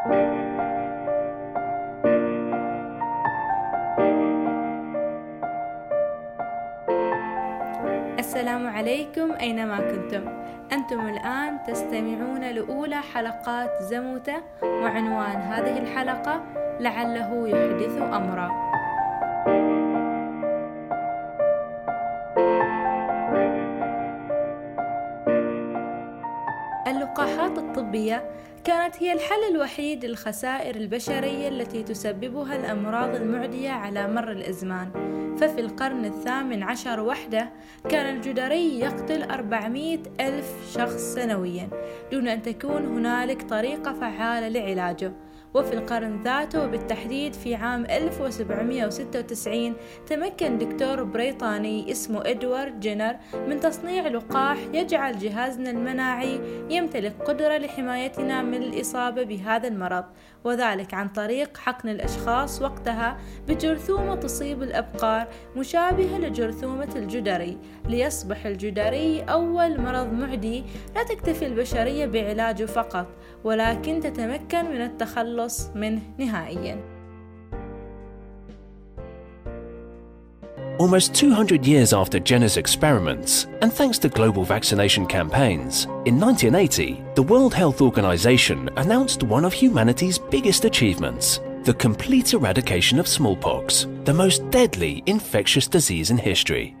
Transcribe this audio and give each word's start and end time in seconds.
السلام 0.00 0.16
عليكم 8.66 9.32
أينما 9.40 9.78
كنتم؟ 9.78 10.24
أنتم 10.72 11.00
الآن 11.00 11.62
تستمعون 11.66 12.40
لأولى 12.40 12.96
حلقات 12.96 13.82
زموتة 13.82 14.36
وعنوان 14.62 15.36
هذه 15.36 15.78
الحلقة 15.78 16.44
لعله 16.80 17.48
يحدث 17.48 18.02
أمرا. 18.02 18.69
الطبية 27.90 28.30
كانت 28.64 29.02
هي 29.02 29.12
الحل 29.12 29.54
الوحيد 29.54 30.04
للخسائر 30.04 30.76
البشرية 30.76 31.48
التي 31.48 31.82
تسببها 31.82 32.56
الأمراض 32.56 33.14
المعدية 33.14 33.70
على 33.70 34.08
مر 34.08 34.32
الأزمان. 34.32 34.90
ففي 35.40 35.60
القرن 35.60 36.04
الثامن 36.04 36.62
عشر 36.62 37.00
وحده 37.00 37.48
كان 37.88 38.16
الجدري 38.16 38.80
يقتل 38.80 39.22
أربعمائة 39.22 40.02
ألف 40.20 40.74
شخص 40.74 41.14
سنويا 41.14 41.68
دون 42.12 42.28
أن 42.28 42.42
تكون 42.42 42.86
هنالك 42.86 43.42
طريقة 43.42 43.92
فعالة 43.92 44.48
لعلاجه. 44.48 45.12
وفي 45.54 45.72
القرن 45.72 46.22
ذاته 46.22 46.64
وبالتحديد 46.64 47.34
في 47.34 47.54
عام 47.54 47.84
1796 47.84 49.74
تمكن 50.06 50.58
دكتور 50.58 51.02
بريطاني 51.02 51.90
اسمه 51.90 52.22
إدوارد 52.26 52.80
جينر 52.80 53.16
من 53.48 53.60
تصنيع 53.60 54.08
لقاح 54.08 54.58
يجعل 54.74 55.18
جهازنا 55.18 55.70
المناعي 55.70 56.40
يمتلك 56.70 57.14
قدرة 57.24 57.58
لحمايتنا 57.58 58.42
من 58.42 58.62
الإصابة 58.62 59.22
بهذا 59.22 59.68
المرض 59.68 60.04
وذلك 60.44 60.94
عن 60.94 61.08
طريق 61.08 61.56
حقن 61.56 61.88
الأشخاص 61.88 62.62
وقتها 62.62 63.18
بجرثومة 63.48 64.14
تصيب 64.14 64.62
الأبقار 64.62 65.28
مشابهة 65.56 66.18
لجرثومة 66.18 66.88
الجدري 66.96 67.58
ليصبح 67.88 68.46
الجدري 68.46 69.22
أول 69.22 69.80
مرض 69.80 70.12
معدي 70.12 70.64
لا 70.94 71.02
تكتفي 71.02 71.46
البشرية 71.46 72.06
بعلاجه 72.06 72.64
فقط 72.64 73.06
ولكن 73.44 74.00
تتمكن 74.00 74.64
من 74.64 74.80
التخلص 74.80 75.39
منه 75.75 76.01
نهائياً 76.19 76.95
Almost 80.77 81.15
200 81.15 81.65
years 81.65 81.93
after 81.93 82.19
Jenner's 82.19 82.57
experiments, 82.57 83.47
and 83.61 83.71
thanks 83.71 83.97
to 83.99 84.09
global 84.09 84.43
vaccination 84.43 85.05
campaigns, 85.05 85.85
in 86.03 86.19
1980, 86.19 87.01
the 87.15 87.23
World 87.23 87.53
Health 87.53 87.81
Organization 87.81 88.69
announced 88.75 89.23
one 89.23 89.45
of 89.45 89.53
humanity's 89.53 90.17
biggest 90.17 90.65
achievements 90.65 91.39
the 91.63 91.73
complete 91.73 92.33
eradication 92.33 92.99
of 92.99 93.07
smallpox, 93.07 93.87
the 94.03 94.13
most 94.13 94.47
deadly 94.51 95.01
infectious 95.07 95.67
disease 95.67 96.11
in 96.11 96.17
history. 96.17 96.75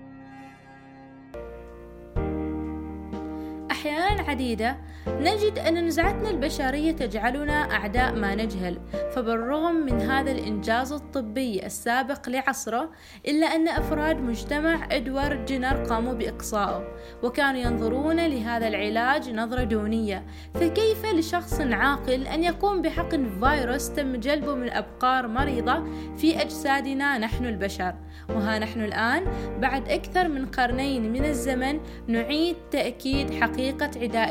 عديدة 4.50 4.76
نجد 5.08 5.58
أن 5.58 5.86
نزعتنا 5.86 6.30
البشرية 6.30 6.92
تجعلنا 6.92 7.52
أعداء 7.52 8.14
ما 8.14 8.34
نجهل 8.34 8.80
فبالرغم 9.14 9.74
من 9.74 10.00
هذا 10.00 10.30
الإنجاز 10.30 10.92
الطبي 10.92 11.66
السابق 11.66 12.28
لعصره 12.28 12.90
إلا 13.28 13.46
أن 13.46 13.68
أفراد 13.68 14.16
مجتمع 14.16 14.88
إدوارد 14.92 15.44
جينر 15.44 15.84
قاموا 15.84 16.12
بإقصائه 16.12 16.88
وكانوا 17.22 17.60
ينظرون 17.60 18.26
لهذا 18.26 18.68
العلاج 18.68 19.30
نظرة 19.30 19.64
دونية 19.64 20.26
فكيف 20.54 21.06
لشخص 21.06 21.60
عاقل 21.60 22.26
أن 22.26 22.44
يقوم 22.44 22.82
بحقن 22.82 23.40
فيروس 23.40 23.90
تم 23.90 24.16
جلبه 24.16 24.54
من 24.54 24.70
أبقار 24.70 25.28
مريضة 25.28 25.84
في 26.16 26.42
أجسادنا 26.42 27.18
نحن 27.18 27.46
البشر؟ 27.46 27.94
وها 28.28 28.58
نحن 28.58 28.80
الآن 28.80 29.24
بعد 29.60 29.88
أكثر 29.88 30.28
من 30.28 30.46
قرنين 30.46 31.12
من 31.12 31.24
الزمن 31.24 31.80
نعيد 32.06 32.56
تأكيد 32.70 33.30
حقيقة 33.30 33.90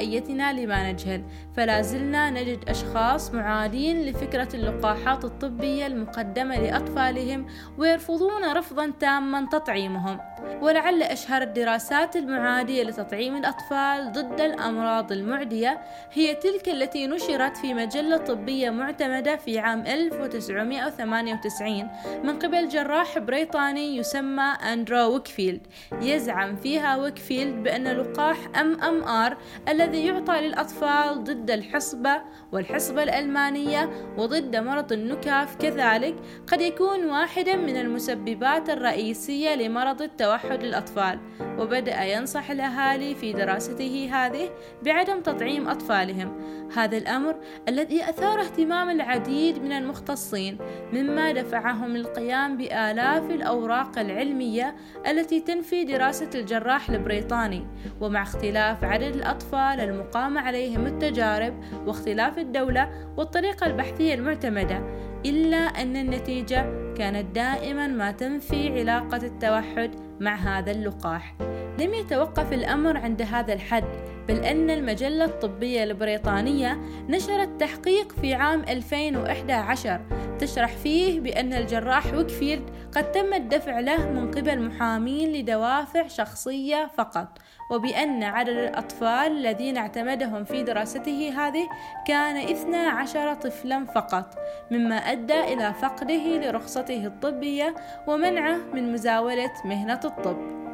عدائيتنا 0.10 0.54
لما 0.54 0.92
نجهل. 0.92 1.24
فلا 1.56 1.82
زلنا 1.82 2.30
نجد 2.30 2.70
أشخاص 2.70 3.34
معادين 3.34 4.06
لفكرة 4.06 4.48
اللقاحات 4.54 5.26
الطبية 5.26 5.88
المقدمة 5.88 6.60
لأطفالهم 6.60 7.46
ويرفضون 7.78 8.54
رفضا 8.54 8.94
تاما 9.00 9.48
تطعيمهم. 9.52 10.20
ولعل 10.62 11.04
أشهر 11.04 11.42
الدراسات 11.42 12.16
المعادية 12.16 12.84
لتطعيم 12.84 13.36
الأطفال 13.36 14.12
ضد 14.12 14.42
الأمراض 14.42 15.12
المعدية 15.12 15.82
هي 16.14 16.36
تلك 16.36 16.70
التي 16.70 17.08
نشرت 17.08 17.58
في 17.58 17.74
مجلة 17.74 18.18
طبية 18.18 18.70
معتمدة 18.70 19.36
في 19.36 19.60
عام 19.60 19.84
1998 19.88 21.88
من 22.24 22.40
قبل 22.40 22.68
جراح 22.68 23.20
بريطاني 23.20 23.98
يسمى 23.98 24.44
أندرو 24.44 25.14
ويكفيلد. 25.14 25.68
يزعم 26.02 26.56
فيها 26.56 26.98
ويكفيلد 26.98 27.64
بأن 27.64 27.88
لقاح 27.88 28.38
MMR 28.60 29.38
الذي 29.70 29.99
يعطى 30.06 30.42
للأطفال 30.42 31.24
ضد 31.24 31.52
الحصبة 31.52 32.22
والحصبة 32.52 33.04
الألمانية 33.04 33.90
وضد 34.18 34.56
مرض 34.56 34.94
النكاف 34.94 35.56
كذلك 35.56 36.16
قد 36.48 36.62
يكون 36.62 37.06
واحدا 37.06 37.56
من 37.56 37.78
المسببات 37.78 38.70
الرئيسية 38.70 39.56
لمرض 39.56 40.02
التوحد 40.02 40.64
للأطفال. 40.64 41.20
وبدأ 41.60 42.04
ينصح 42.04 42.52
الأهالي 42.52 43.16
في 43.16 43.34
دراسته 43.34 44.10
هذه 44.12 44.50
بعدم 44.84 45.22
تطعيم 45.22 45.68
أطفالهم. 45.68 46.40
هذا 46.76 46.98
الأمر 46.98 47.36
الذي 47.68 48.10
أثار 48.10 48.42
اهتمام 48.42 48.90
العديد 48.90 49.64
من 49.64 49.72
المختصين 49.72 50.58
مما 50.94 51.32
دفعهم 51.32 51.98
للقيام 51.98 52.58
بآلاف 52.58 53.30
الأوراق 53.32 54.00
العلمية 54.00 54.76
التي 55.08 55.40
تنفي 55.40 55.84
دراسة 55.84 56.30
الجراح 56.36 56.90
البريطاني. 56.90 57.68
ومع 58.02 58.24
اختلاف 58.24 58.84
عدد 58.84 59.16
الأطفال 59.16 59.80
المقام 59.90 60.38
عليهم 60.38 60.86
التجارب 60.86 61.54
واختلاف 61.88 62.38
الدولة 62.38 62.90
والطريقة 63.18 63.68
البحثية 63.68 64.14
المعتمدة 64.14 64.82
إلا 65.26 65.58
أن 65.58 65.98
النتيجة 65.98 66.94
كانت 66.98 67.36
دائما 67.36 67.88
ما 67.88 68.12
تنفي 68.12 68.80
علاقة 68.80 69.18
التوحد 69.18 69.92
مع 70.20 70.36
هذا 70.36 70.72
اللقاح. 70.72 71.36
لم 71.80 71.94
يتوقف 71.94 72.54
الأمر 72.54 72.98
عند 72.98 73.22
هذا 73.22 73.54
الحد 73.54 73.84
بل 74.28 74.36
أن 74.46 74.70
المجلة 74.70 75.26
الطبية 75.26 75.84
البريطانية 75.84 76.80
نشرت 77.10 77.50
تحقيق 77.60 78.12
في 78.12 78.34
عام 78.34 78.64
2011 78.70 80.02
تشرح 80.40 80.72
فيه 80.72 81.20
بأن 81.20 81.54
الجراح 81.54 82.14
ويكفيلد 82.14 82.70
قد 82.96 83.12
تم 83.12 83.34
الدفع 83.34 83.80
له 83.80 84.10
من 84.10 84.32
قبل 84.32 84.62
محامين 84.62 85.34
لدوافع 85.34 86.08
شخصية 86.08 86.92
فقط 86.98 87.38
وبأن 87.72 88.24
عدد 88.24 88.58
الأطفال 88.58 89.32
الذين 89.32 89.78
اعتمدهم 89.78 90.44
في 90.44 90.64
دراسته 90.64 91.34
هذه 91.38 91.70
كان 92.08 92.38
12 92.38 93.34
طفلا 93.34 93.86
فقط 93.86 94.36
مما 94.72 94.96
أدى 94.96 95.40
إلى 95.54 95.74
فقده 95.74 96.38
لرخصته 96.38 97.06
الطبية 97.06 97.76
ومنعه 98.08 98.58
من 98.74 98.94
مزاولة 98.94 99.52
مهنة 99.66 100.00
الطب. 100.06 100.69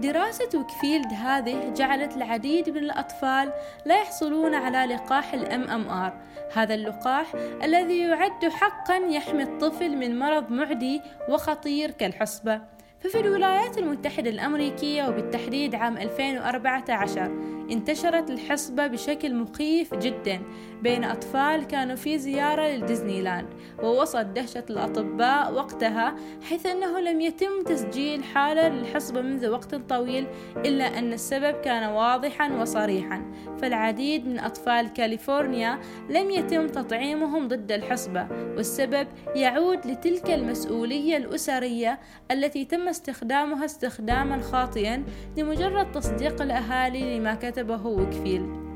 دراسة 0.00 0.48
ويكفيلد 0.54 1.12
هذه 1.12 1.74
جعلت 1.76 2.16
العديد 2.16 2.70
من 2.70 2.76
الأطفال 2.76 3.52
لا 3.86 4.00
يحصلون 4.00 4.54
على 4.54 4.94
لقاح 4.94 5.34
MR. 5.34 6.12
هذا 6.52 6.74
اللقاح 6.74 7.34
الذي 7.62 7.98
يعد 7.98 8.48
حقا 8.48 8.96
يحمي 8.96 9.42
الطفل 9.42 9.96
من 9.96 10.18
مرض 10.18 10.50
معدي 10.50 11.02
وخطير 11.28 11.90
كالحصبة. 11.90 12.60
ففي 13.00 13.20
الولايات 13.20 13.78
المتحدة 13.78 14.30
الأمريكية 14.30 15.08
وبالتحديد 15.08 15.74
عام 15.74 15.98
2014 15.98 17.59
انتشرت 17.70 18.30
الحصبة 18.30 18.86
بشكل 18.86 19.34
مخيف 19.34 19.94
جدا 19.94 20.40
بين 20.82 21.04
أطفال 21.04 21.66
كانوا 21.66 21.96
في 21.96 22.18
زيارة 22.18 22.68
لديزني 22.68 23.22
لاند 23.22 23.46
ووصلت 23.82 24.26
دهشة 24.26 24.64
الأطباء 24.70 25.52
وقتها 25.52 26.14
حيث 26.42 26.66
أنه 26.66 27.00
لم 27.00 27.20
يتم 27.20 27.62
تسجيل 27.66 28.24
حالة 28.24 28.68
للحصبة 28.68 29.20
منذ 29.20 29.48
وقت 29.48 29.74
طويل 29.74 30.26
إلا 30.56 30.98
أن 30.98 31.12
السبب 31.12 31.60
كان 31.60 31.92
واضحا 31.92 32.52
وصريحا. 32.52 33.22
فالعديد 33.60 34.26
من 34.26 34.38
أطفال 34.38 34.92
كاليفورنيا 34.92 35.78
لم 36.10 36.30
يتم 36.30 36.66
تطعيمهم 36.66 37.48
ضد 37.48 37.72
الحصبة 37.72 38.26
والسبب 38.56 39.08
يعود 39.36 39.86
لتلك 39.86 40.30
المسؤولية 40.30 41.16
الأسرية 41.16 41.98
التي 42.30 42.64
تم 42.64 42.88
استخدامها 42.88 43.64
استخداما 43.64 44.40
خاطئا 44.40 45.04
لمجرد 45.36 45.92
تصديق 45.92 46.42
الأهالي 46.42 47.18
لما 47.18 47.34
كتبه 47.60 47.86
ويكفيلد 47.86 48.70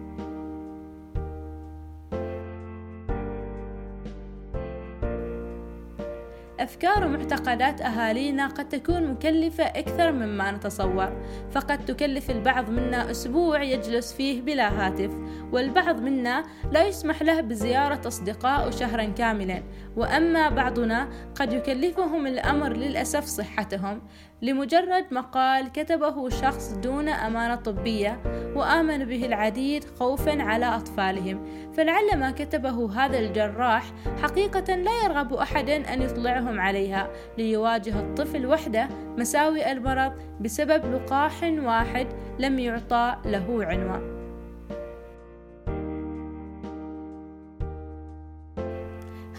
أفكار 6.61 7.07
ومعتقدات 7.07 7.81
أهالينا 7.81 8.47
قد 8.47 8.69
تكون 8.69 9.07
مكلفة 9.07 9.65
أكثر 9.65 10.13
مما 10.13 10.51
نتصور 10.51 11.13
فقد 11.51 11.85
تكلف 11.85 12.31
البعض 12.31 12.71
منا 12.71 13.11
أسبوع 13.11 13.63
يجلس 13.63 14.13
فيه 14.13 14.43
بلا 14.43 14.87
هاتف 14.87 15.11
والبعض 15.53 16.01
منا 16.01 16.45
لا 16.73 16.83
يسمح 16.83 17.23
له 17.23 17.41
بزيارة 17.41 18.09
أصدقاء 18.09 18.71
شهرا 18.71 19.05
كاملا. 19.05 19.63
وأما 19.97 20.49
بعضنا 20.49 21.09
قد 21.35 21.53
يكلفهم 21.53 22.27
الأمر 22.27 22.73
للأسف 22.73 23.25
صحتهم 23.25 24.03
لمجرد 24.43 25.05
مقال 25.11 25.73
كتبه 25.73 26.29
شخص 26.29 26.73
دون 26.73 27.09
أمانة 27.09 27.55
طبية 27.55 28.21
وآمن 28.55 29.05
به 29.05 29.27
العديد 29.27 29.85
خوفا 29.85 30.43
على 30.43 30.67
أطفالهم. 30.67 31.47
فلعل 31.73 32.17
ما 32.17 32.31
كتبه 32.31 32.93
هذا 32.93 33.19
الجراح 33.19 33.85
حقيقة 34.23 34.75
لا 34.75 35.05
يرغب 35.05 35.35
أحدا 35.35 35.95
أن 35.95 36.03
يطلعهم 36.03 36.61
عليها 36.61 37.11
ليواجه 37.39 38.01
الطفل 38.01 38.47
وحده 38.47 38.89
مساوئ 39.19 39.73
المرض 39.73 40.13
بسبب 40.41 40.95
لقاح 40.95 41.43
واحد 41.43 42.07
لم 42.39 42.59
يعطى 42.59 43.17
له 43.25 43.65
عنوان. 43.65 44.14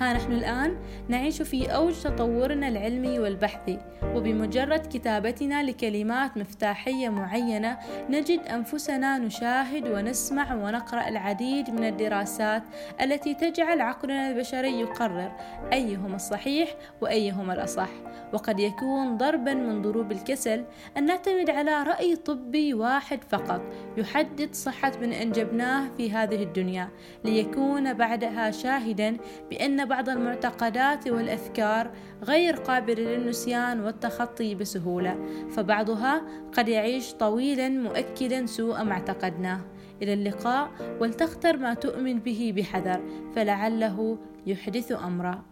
ها 0.05 0.13
نحن 0.13 0.31
الآن 0.31 0.77
نعيش 1.07 1.41
في 1.41 1.75
أوج 1.75 1.93
تطورنا 2.03 2.67
العلمي 2.67 3.19
والبحثي 3.19 3.79
وبمجرد 4.15 4.79
كتابتنا 4.79 5.63
لكلمات 5.63 6.37
مفتاحية 6.37 7.09
معينة 7.09 7.77
نجد 8.09 8.39
أنفسنا 8.39 9.17
نشاهد 9.17 9.87
ونسمع 9.87 10.55
ونقرأ 10.55 11.07
العديد 11.07 11.69
من 11.69 11.83
الدراسات 11.83 12.63
التي 13.01 13.33
تجعل 13.33 13.81
عقلنا 13.81 14.31
البشري 14.31 14.79
يقرر 14.79 15.31
أيهما 15.73 16.15
الصحيح 16.15 16.75
وأيهما 17.01 17.53
الأصح. 17.53 17.89
وقد 18.33 18.59
يكون 18.59 19.17
ضربا 19.17 19.53
من 19.53 19.81
ضروب 19.81 20.11
الكسل 20.11 20.63
أن 20.97 21.05
نعتمد 21.05 21.49
على 21.49 21.83
رأي 21.83 22.15
طبي 22.15 22.73
واحد 22.73 23.19
فقط 23.29 23.61
يحدد 23.97 24.53
صحة 24.53 24.91
من 25.01 25.13
أنجبناه 25.13 25.87
في 25.97 26.11
هذه 26.11 26.43
الدنيا 26.43 26.89
ليكون 27.23 27.93
بعدها 27.93 28.51
شاهدا 28.51 29.17
بأن 29.49 29.85
بعض 29.95 30.09
المعتقدات 30.09 31.07
والأفكار 31.07 31.91
غير 32.23 32.55
قابلة 32.55 33.03
للنسيان 33.03 33.79
والتخطي 33.79 34.55
بسهولة 34.55 35.15
فبعضها 35.51 36.21
قد 36.57 36.67
يعيش 36.67 37.13
طويلا 37.13 37.69
مؤكدا 37.69 38.45
سوء 38.45 38.83
ما 38.83 38.91
اعتقدناه. 38.91 39.61
إلى 40.01 40.13
اللقاء 40.13 40.71
ولتختر 40.99 41.57
ما 41.57 41.73
تؤمن 41.73 42.19
به 42.19 42.53
بحذر 42.55 43.01
فلعله 43.35 44.17
يحدث 44.45 44.91
أمرا. 44.91 45.43